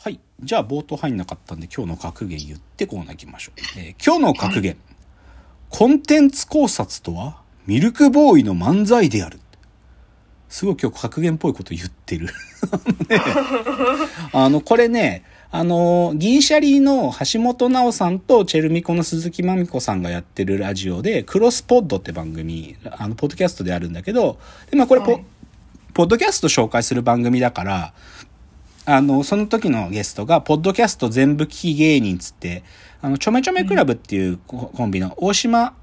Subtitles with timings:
[0.00, 0.20] はい。
[0.40, 3.60] じゃあ冒頭入んなかったんで今日の格言言ってコーナー行きましょう。
[3.78, 4.76] えー今日の格言。
[5.70, 9.40] コンテンツ考察とはミルクボーイの漫才である。
[10.48, 12.28] すごい今日格言っぽいこと言ってる。
[13.10, 13.20] ね
[14.32, 24.38] あの、これね、あの、銀シャリの橋本直さんとチェルミコの鈴木まみこさんがやってるラジオで、クロスポッドって番組、あの、ポッドキャストであるんだけど、
[24.70, 25.24] で、まあこれポ、はい
[25.94, 27.92] ポッドキャスト紹介する番組だから、
[28.90, 32.64] あの、その時のゲストが、ポッドキャスト全部聞き芸人つって、
[33.02, 35.74] あの、ちょめちょめクラブっていうココンビの大島、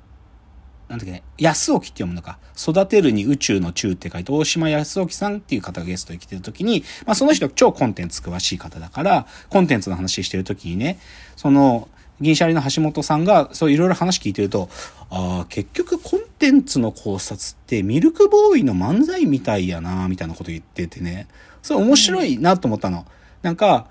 [0.90, 2.40] なんだっけね、安沖って読むのか。
[2.58, 10.98] 育てるに宇宙の宙って書いて、大島康沖さんっていう方がゲストに来てる時に、まあその人超コンテンツ詳しい方だから、コンテンツの話してる時にね、
[11.36, 11.88] その、
[12.22, 14.68] 銀シャリの橋本さんが、そういろいろ話聞いてると、
[15.12, 21.28] ああ、結局コンテンツの考察ってミルクボーイの漫才みたいやな、みたいなこと言っててね。
[21.66, 23.08] それ面白いなと思ったの。
[23.42, 23.88] なんか、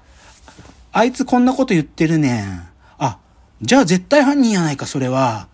[0.93, 2.69] あいつこんなこと言ってるねん。
[2.99, 3.19] あ、
[3.61, 5.49] じゃあ絶対犯人やないか、それは。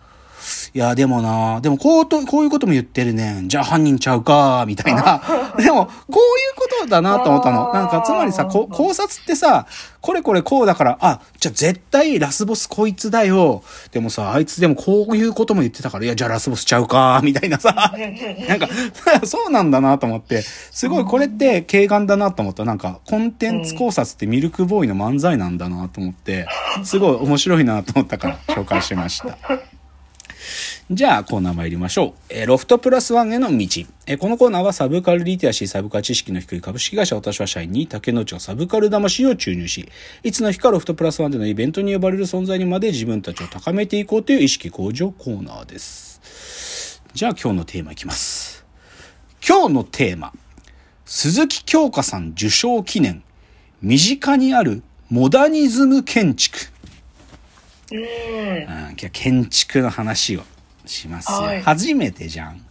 [0.73, 3.49] いや、でもな、でもこうと、こういうことも言ってるねん。
[3.49, 5.21] じゃあ犯人ちゃうか、みたいな。
[5.59, 6.21] でも、こういう
[6.57, 7.73] ことだなと思ったの。
[7.73, 9.67] なんか、つまりさ、こ考察ってさ、
[10.01, 13.63] これこれこうだから、あ、じゃあ絶対ラスボスこいつだよ。
[13.91, 17.93] でもさ、あいつでもこういうことも言ってたから、いや、じゃあラスボスちゃうか、みたいなさ。
[18.49, 18.69] なんか、
[19.27, 22.65] そうなんだなと思って、すごいこれって軽眼だなと思った。
[22.65, 26.47] なんか、コンテンツ考察ってミルクボーイの漫才なんだなと思って、
[26.85, 29.37] すごい面白いなと思ったから紹介しました。
[30.93, 32.13] じゃあコーナー参りましょう。
[32.31, 33.65] えーロフトプラスワンへの道。
[34.07, 39.89] えーこのコーナーはサブカルリテラシー、サブカル知識の低い株式会社私は社員に竹之内がサブカル魂を注入し、
[40.25, 47.01] いつの日かロフトプラスワンでのイベントに呼ばれる存在にまで自分たちを高めていこうという意識向上コーナーです。
[47.15, 48.67] じゃあ今日のテーマいきます。
[49.49, 50.33] 今日のテーマ。
[51.05, 53.23] 鈴木京香さん受賞記念。
[53.81, 56.59] 身近にあるモダニズム建築。
[57.93, 57.99] うん。
[57.99, 60.43] うん、今日は建築の話を
[60.91, 61.39] しますよ。
[61.39, 62.65] はい初めてじゃん。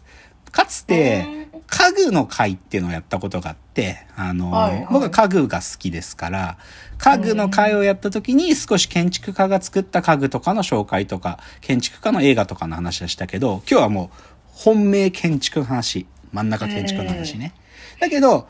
[0.52, 1.28] かつて、
[1.68, 6.58] 家具の会っていうのをやったことがあって、あの、はいはい僕は家具が好きですから、
[6.98, 14.10] 家具の会をやった時に少し建築家が作った家具とかの紹介とか、建築家の映画とかの話はしたけど、今日はもう
[14.48, 17.54] 本命建築の話、真ん中建築の話ね。
[18.00, 18.48] だけど、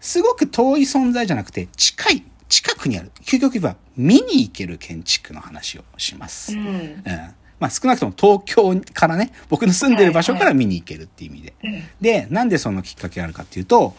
[0.00, 3.12] すごく遠い存在じゃなくて、近い、近くにある。
[3.24, 6.56] 究極言えば、見に行ける建築の話をします。
[6.56, 6.66] うん。
[6.66, 7.34] うん。
[7.62, 11.54] まあ少なくとも東京からね、僕の住んでる場所から見に行けるっていう意味で。
[11.62, 13.94] うんで、なんでそのきっかけがあるかっていうと、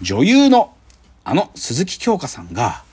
[0.00, 0.72] 女優の
[1.24, 2.84] あの鈴木京香さんが、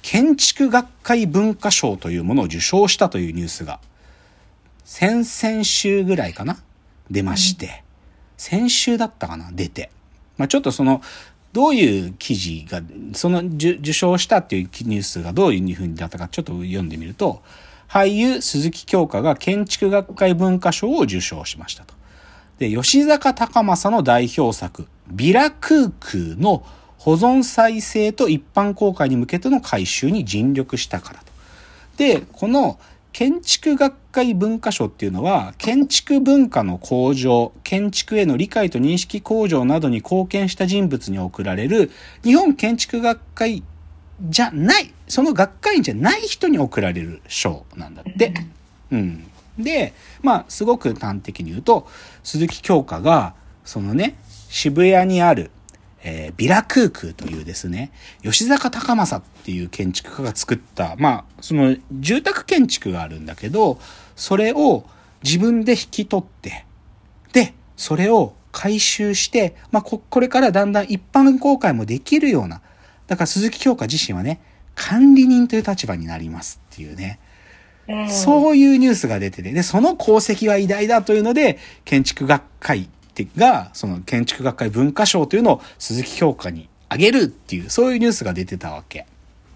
[0.00, 3.80] 建築学会文化賞というものを受賞したというニュースが、
[4.84, 6.58] 先々週ぐらいかな
[7.10, 7.82] 出まして、
[8.36, 9.90] 先週だったかな出て。
[10.38, 11.02] まあちょっとその、
[11.52, 12.80] どういう記事が、
[13.14, 17.42] その受受賞したっていうニュースがどういうふうにだったかちょっと読んでみると、
[17.94, 21.94] 俳優鈴木京香が建築学会文化賞を受賞しましたと。
[22.58, 26.66] で、吉坂隆正の代表作、ビラ空空の
[26.98, 31.26] 保存再生と一般公開に向けての改修に尽力したからと。
[31.96, 32.80] で、この
[33.12, 41.92] 建築学会文化賞っていうのは、建築文化の向上、建築への理解と認識向上などに貢献した人物に贈られる、
[42.24, 43.62] 日本建築学会
[44.22, 48.34] じゃない、その学会員じゃない人に贈られる賞なんだって。
[48.90, 49.24] うん。
[49.58, 49.92] で、
[50.22, 51.88] まあ、すごく端的に言うと、
[52.22, 54.16] 鈴木京香が、そのね、
[54.48, 55.50] 渋谷にある、
[56.02, 57.90] えービラ空空というですね、
[58.22, 63.78] 吉坂隆正っていう建築家が作った、まあ、その住宅建築があるんだけど、
[64.16, 64.84] それを
[65.22, 66.66] 自分で引き取って、
[67.32, 72.60] で、それを回収して、まあ、こ、これからだんだん一般公開もできるような、
[73.06, 74.40] だから鈴木京香自身はね、
[74.74, 77.18] 管理人という立場になりますっていうね、
[77.88, 78.10] うん。
[78.10, 89.06] そういうニュースが出てて、で、その功績は偉大だというので、建築学会ってが、その建築学会文化賞というのを鈴木評価にあげるっていう、そういうニュースが出てたわけ。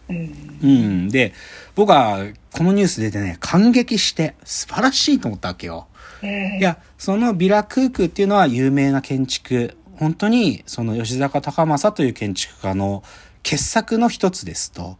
[0.09, 0.59] うん。
[0.63, 1.09] うん。
[1.09, 1.33] で、
[1.75, 2.19] 僕は
[2.53, 5.87] このニュース出てね、感激して素晴らしいと思ったわけよ。
[6.23, 9.77] うんいや、そのビラ空空っていうのは有名な建築。
[9.97, 13.03] 本当に、その吉坂隆正という建築家の
[13.43, 14.97] 傑作の一つですと。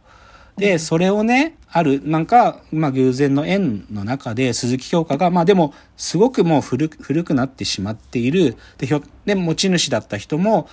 [0.59, 8.57] で、それをね、ある、なんか、まあ偶然の縁の中で鈴木京香が、まあでも、すごくもう古く、古くなってしまっている。
[8.77, 10.67] で、ひょ、で、持ち主だった人も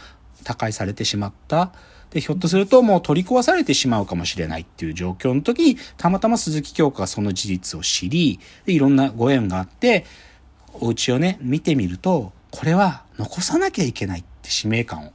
[0.44, 1.72] 他界されてしまった。
[2.10, 10.04] で、ひょっとするともう取り壊されてしまうかもしれないっていう状況の時に、たまたま鈴木京香がその事実を知り、で、いろんなご縁があって、
[10.74, 15.12] お家をね、見てみると、これは残さなきゃいけないって使命感を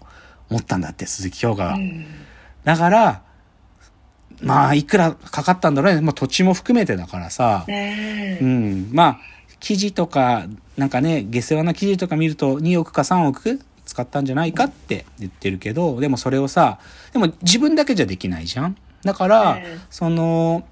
[0.50, 1.74] 持ったんだって、鈴木京香が。
[1.74, 2.06] うん
[2.63, 3.22] だから、
[4.42, 6.02] まあ、いくらかかったんだろうね。
[6.02, 7.66] まあ、土地も含めてだからさ。
[7.68, 8.90] うんうん。
[8.92, 9.19] まあ、
[9.60, 10.46] 記事とか、
[10.78, 16.80] なんかね、下世話な記事とか見ると2億か3億使ったんじゃないかって言ってるけど、でもそれをさ、
[17.13, 18.78] でも自分だけじゃできないじゃん。
[19.04, 20.63] だから、うんその、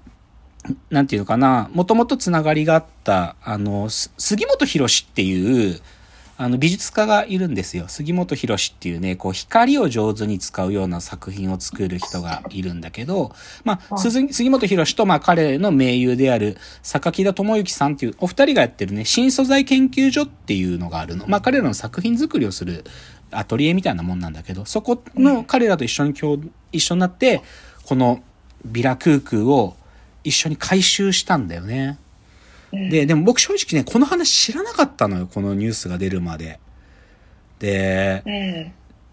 [0.90, 5.80] なんていうのかな、もともとつながりがあった、あの、す杉本博士っていう、
[6.40, 7.84] あの、美術家がいるんですよ。
[7.88, 13.32] 杉本博士っていうね、こう、光を上手に使うような作品を作る人がいるんだけど、
[13.62, 21.26] まあ、杉本博士と、まあ、彼の盟友である、榊田智之さんっていう、お二人がやってるね、新素材研究所っていうのがあるの。
[21.28, 22.84] まあ、彼らの作品作りをする
[23.30, 26.38] アトリエみたいなもんなんだけど、そこの彼らと一緒に共、
[26.72, 27.42] 一緒になって、
[27.84, 28.22] この
[28.64, 29.76] ビラ空空を
[30.24, 31.98] 一緒に回収したんだよね。
[32.72, 36.60] で、でも僕正直ね、この話知らなかったのよ、このニュースが出るまで。
[37.58, 38.72] で、うん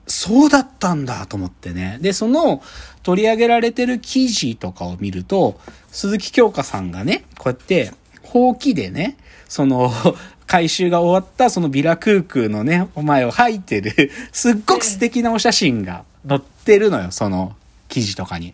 [0.10, 1.98] そうだったんだと思ってね。
[2.00, 2.64] で、その
[3.04, 5.60] 取り上げられてる記事とかを見ると、
[5.92, 7.92] 鈴木京香さんがね、こうやって、
[8.24, 9.18] ほうきでね、
[9.50, 9.92] その、
[10.48, 17.56] 回収が終わったそのビラ空空のね、お前を吐いてる、すっごく素敵なお写真が載ってるのよ、その
[17.90, 18.54] 記事とかに。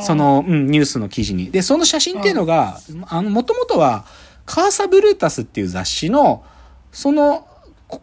[0.00, 1.50] その、うん、ニュースの記事に。
[1.50, 2.78] で、その写真っていうのが、
[3.08, 4.04] あの、もともとは、
[4.44, 6.44] カーサブルータスっていう雑誌の、
[6.92, 7.46] その、
[7.88, 8.00] こ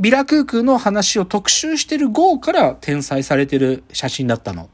[0.00, 4.68] ビラ空空の話を特集してる号から転載されてる写真だったの。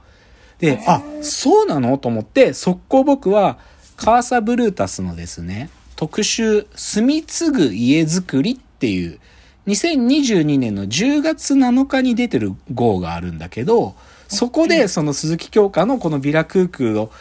[0.59, 1.99] で、あ、そうなの？
[1.99, 3.59] と思って、速攻僕は、
[3.97, 9.19] カーサブルータスのですね、特集、住み継ぐ家づくりっていう、
[9.67, 13.95] 2022年の10月7日に出てる号があるんだけど、
[14.33, 17.13] そこでその鈴木京香のこのビラ空空を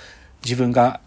[0.43, 1.01] 自分が、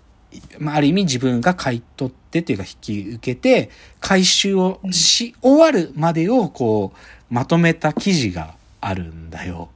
[0.59, 3.71] まあ、ある意味自分が買い取ってっていうか引き受けて、
[4.01, 9.71] 回収をし終わるまでをこう、まとめた記事があるんだよ。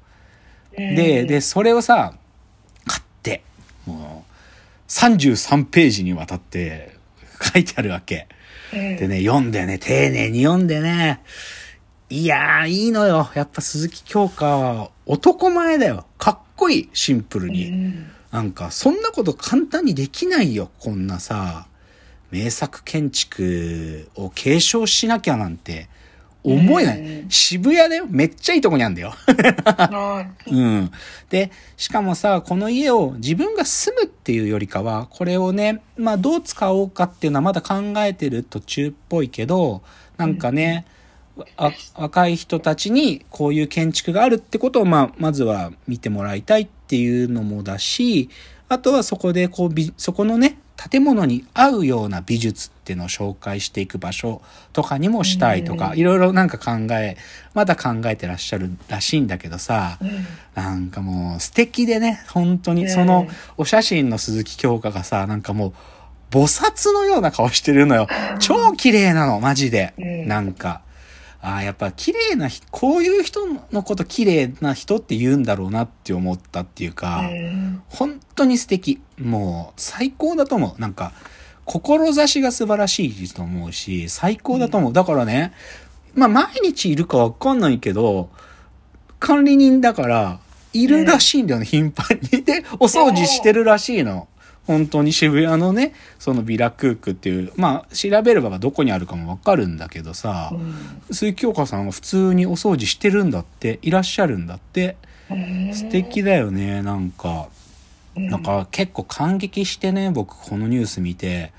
[0.77, 2.15] で、で、それをさ、
[2.87, 3.43] 買って、
[3.87, 6.95] もう、33ページにわたって
[7.55, 8.29] 書いてあるわけ。
[8.73, 11.23] うんでね、読んでね、丁寧に読んでね、
[12.11, 13.31] いやー、いいのよ。
[13.35, 16.05] やっぱ鈴木京香は男前だよ。
[16.19, 17.71] かっこいい、シンプルうに。
[17.71, 20.71] んなんか、そんなこと簡単にできないよ。
[20.79, 21.67] こんなさ、
[22.31, 25.89] 名作建築を継承しなきゃなんて
[26.45, 27.01] 思えない。
[27.01, 28.07] うん渋谷だよ。
[28.09, 29.15] めっちゃいいとこにあんだよ。
[29.65, 30.91] あ うん。
[31.31, 39.83] で、しかもさ、この家を自分が住むっていうよりかは、これをね、まあどう使おうかっていうのはまだ考えてる途中っぽいけど、
[40.19, 40.85] なんかね、
[41.56, 48.29] わ若い人たちにこういう建築があるってことを、まあ、まずは見てもらいたいっていうのもだし、
[48.69, 50.58] あとはそこでこうび、そこのね、
[50.90, 54.40] 建物に合うような美術っていうのを紹介していく場所
[54.73, 57.17] とかにもしたいとか、うんいろいろなんか考え、
[57.52, 63.26] まだ考えてらっしゃるらしいんだけどさ、うんなんかもう素敵でね、本当にその
[63.56, 65.73] お写真の鈴木京香がさ、なんかもう
[66.31, 68.06] 菩薩のような顔してるのよ。
[68.38, 69.94] 超綺麗なの、マジで。
[69.99, 70.82] うんなんか。
[71.40, 79.00] ああ、やっぱ綺麗な人、こういう人のこと綺麗な人って言うんだろうなって思ったっていうか、うん本当に素敵。
[79.19, 80.81] もう最高だと思う。
[80.81, 81.12] なんか、
[81.64, 84.93] 志が素晴らしいと思うし、最高だと思う。
[84.93, 85.52] だからね、
[86.14, 88.31] まあ毎日いるかわかんないけど、
[89.20, 90.40] 管理人だから、
[90.73, 92.43] いるらしいんだよね、頻繁に。
[92.43, 94.29] で、お掃除してるらしいの。
[94.69, 100.52] 本当に渋谷のね、そのビラクークっていう、まあ調べればどこにあるかもわかるんだけどさ、
[101.11, 104.97] 鈴木京香さんは普通にお掃除してるんだって、いらっしゃるんだって。
[105.31, 107.49] うん素敵だよね、なんか。
[108.14, 111.52] なんか結構感激してね、僕このニュース見て、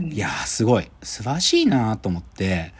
[0.00, 2.72] いやーすごい、素晴らしいなと思って、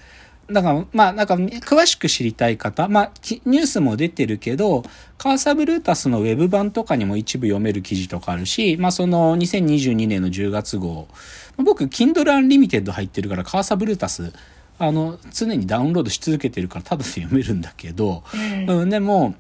[0.49, 4.85] だから、まあ、なんか、詳しく知りたい方、まあ、きニュースも出てるけど、
[5.19, 11.09] カーサブルータスのウェブ版とかにも一部読める記事とかあるし、まあ、その2022年の10月号、
[11.57, 14.33] 僕、Kindle Unlimited 入ってるから、カーサブルータス、
[14.79, 18.23] あの、常にダウンロードし続けてるから、ただで読めるんだけど、
[18.69, 19.35] うんうん、でも、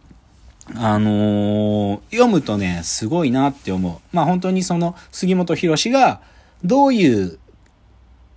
[0.75, 4.17] あのー読むとね、すごいなって思う。
[4.17, 6.21] まあ本当にその杉本博士が
[6.65, 7.39] どういう、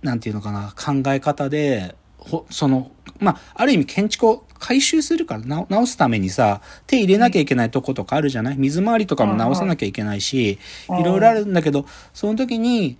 [0.02, 8.58] なんていうのかな、考え方で、ほその、まあ、ある意味建築を回収するからな直すためにさ、手入れなきゃいけないとことかあるじゃない？
[8.58, 10.58] 水回りとかも直さなきゃいけないし、
[10.88, 12.98] うんいろいろあるんだけど、その時に、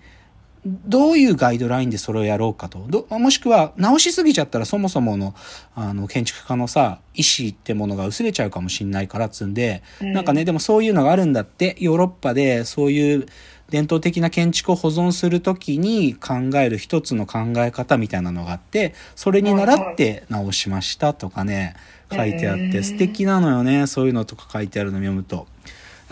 [0.64, 2.86] どういうガイドラインでそれをやろうかと。
[2.88, 5.34] どもしくは、直しすぎちゃったらそもそもの、
[5.74, 10.12] あの、建築家のさ、意思ってものが薄れちゃうかもしんないからっつんで、うん。
[10.12, 13.26] なんかね、でもそういうのがあるんだって、ヨーロッパでそういう
[13.70, 21.74] 伝統的な建築を保存するときに考える一つの考え方みたいなのがあって、それに習って直しましたとかね、
[22.12, 25.46] 書いてあって、うん素敵なのよね、そういうのとか書いてあるの読むと。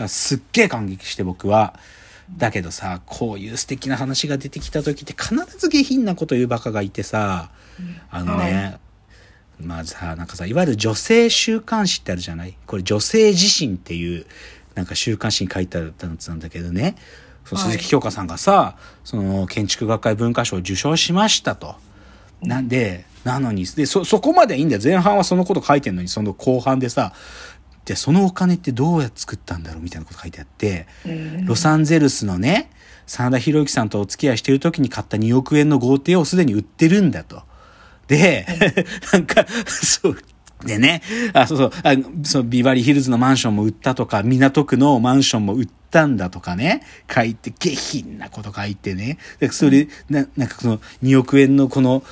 [0.07, 1.77] すっげえ感激して僕は。
[2.37, 7.49] だけどさ、こういう素敵な話が出てきた時って必ず下品なこと言うバカがいてさ、
[8.11, 8.77] あのね、
[9.59, 12.55] まあさ、なんかさ、いわゆる女性週刊誌ってあるじゃない？
[12.67, 14.25] これ女性自身っていう、
[14.75, 16.95] なんか週刊誌に書いてあったやつなんだけどね、
[17.45, 21.75] そのはい鈴木京香さんがさ、その建築学会文化賞を受賞しましたと。
[22.41, 24.81] なんで、なのに、で、そ、そこまでいいんだよ。
[24.83, 27.13] 前半はそのこと書いてんのに、その後半でさ、
[27.85, 32.69] で、そのお金ってどうやって作ったんだろうみたいなこと書いてあって、うんロサンゼルスのね、
[33.07, 37.41] 真田広之さんとお付き合いしてる時に買った2億円の豪邸をすでに売ってるんだと。
[38.07, 38.45] で、
[39.11, 40.17] なんか、そう、
[40.63, 41.01] でね、
[41.33, 49.17] あ、そうそう、あそう、ビバリーヒルズのマンションも売ったとか、港区のマンションも売ったんだとかね、書いて、下品なこと書いてね。
[49.39, 52.03] でそれ、な、なんかその2億円のこの、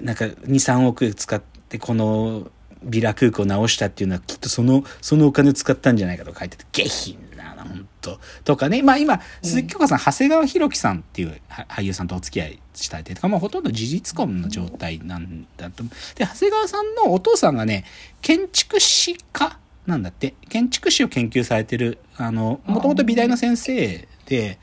[0.00, 2.50] なんか2、3億使ってこの
[2.84, 8.82] ビラ空港を直したっていうのはきっとその、そのお金を使ったんじゃないかと書いてて、下品なな、本当とかね。
[8.82, 15.84] まあ今、鈴木京香さん、長谷川博己さんっていうは俳優さんとお付き合いしたいて、まあほとんど事実婚の状態なんだと。
[15.84, 15.90] で、
[16.26, 17.84] 長谷川さんのお父さんがね、
[18.20, 19.58] 建築士家
[19.92, 20.34] なんだって。
[20.48, 24.58] 建築士を研究されてる、あの、もともと美大の先生で、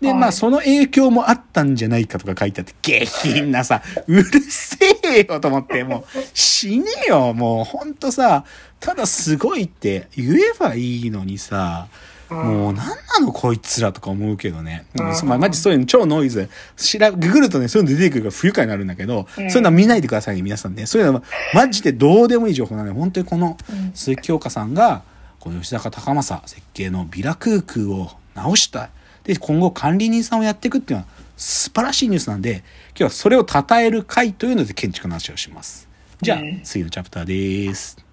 [0.00, 8.44] で、まあ、はいその影響もあったんじゃないかとか書いてあって、下品なさ、 うるせえよと思って、もう、死ねよ、もう、ほんとさ、
[8.80, 11.88] ただすごいって言えばいいのにさ、
[12.34, 14.84] もうなんなのこいつらとか思うけどね。
[14.94, 16.48] マジそういうの超ノイズ。
[16.76, 20.86] しら、ググるとね、そういうの出てくるから不愉快になるんだけど、うんそういうのは見ないでくださいね、皆さんね。
[20.86, 21.22] そういうのは、
[21.52, 25.02] マジでどうでもいい情報なので、本当にこのうん鈴木京香さんが、
[25.38, 28.90] この吉坂隆正設計のビラ空空を直したい。
[29.24, 35.88] で、今後管理人さんをやっていくっていうのは素晴らしいニュースなんで、今日はそれを称える回というので建築の話をします。
[36.20, 37.24] じゃあうん、次のチャプター
[37.68, 38.03] です。